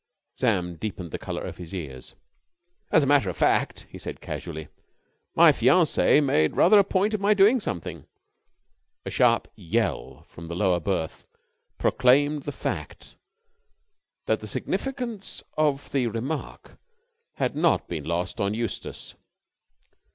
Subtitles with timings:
[0.33, 2.15] Sam deepened the colour of his ears.
[2.89, 4.67] "As a matter of fact," he said casually,
[5.35, 8.07] "my fiancee made rather a point of my doing something."
[9.05, 11.27] A sharp yell from the lower berth
[11.77, 13.15] proclaimed the fact
[14.25, 16.79] that the significance of the remark
[17.35, 19.13] had not been lost on Eustace.